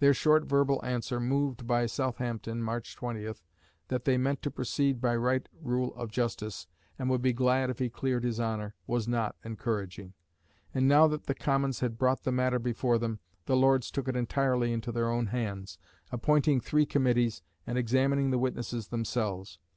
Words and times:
Their 0.00 0.12
short 0.14 0.46
verbal 0.46 0.84
answer, 0.84 1.20
moved 1.20 1.64
by 1.64 1.86
Southampton 1.86 2.60
(March 2.60 2.96
20), 2.96 3.34
that 3.86 4.04
they 4.04 4.18
meant 4.18 4.42
to 4.42 4.50
proceed 4.50 5.00
by 5.00 5.14
right 5.14 5.48
rule 5.62 5.94
of 5.94 6.10
justice, 6.10 6.66
and 6.98 7.08
would 7.08 7.22
be 7.22 7.32
glad 7.32 7.70
if 7.70 7.78
he 7.78 7.88
cleared 7.88 8.24
his 8.24 8.40
honour, 8.40 8.74
was 8.88 9.06
not 9.06 9.36
encouraging. 9.44 10.12
And 10.74 10.88
now 10.88 11.06
that 11.06 11.26
the 11.26 11.36
Commons 11.36 11.78
had 11.78 11.98
brought 11.98 12.24
the 12.24 12.32
matter 12.32 12.58
before 12.58 12.98
them, 12.98 13.20
the 13.46 13.56
Lords 13.56 13.92
took 13.92 14.08
it 14.08 14.16
entirely 14.16 14.72
into 14.72 14.90
their 14.90 15.08
own 15.08 15.26
hands, 15.26 15.78
appointing 16.10 16.60
three 16.60 16.84
Committees, 16.84 17.40
and 17.64 17.78
examining 17.78 18.32
the 18.32 18.38
witnesses 18.40 18.88
themselves. 18.88 19.60